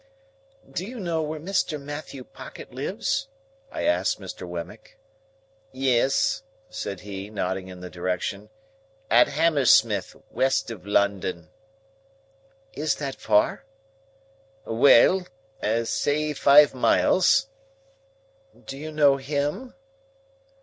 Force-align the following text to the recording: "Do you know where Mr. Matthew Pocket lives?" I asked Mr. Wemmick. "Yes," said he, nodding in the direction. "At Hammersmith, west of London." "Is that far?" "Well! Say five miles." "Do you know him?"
"Do 0.67 0.83
you 0.83 0.99
know 0.99 1.21
where 1.21 1.39
Mr. 1.39 1.79
Matthew 1.79 2.23
Pocket 2.23 2.73
lives?" 2.73 3.27
I 3.71 3.83
asked 3.83 4.19
Mr. 4.19 4.47
Wemmick. 4.47 4.97
"Yes," 5.71 6.41
said 6.71 7.01
he, 7.01 7.29
nodding 7.29 7.67
in 7.67 7.81
the 7.81 7.89
direction. 7.91 8.49
"At 9.11 9.27
Hammersmith, 9.27 10.15
west 10.31 10.71
of 10.71 10.87
London." 10.87 11.49
"Is 12.73 12.95
that 12.95 13.17
far?" 13.21 13.63
"Well! 14.65 15.27
Say 15.83 16.33
five 16.33 16.73
miles." 16.73 17.45
"Do 18.65 18.79
you 18.79 18.91
know 18.91 19.17
him?" 19.17 19.75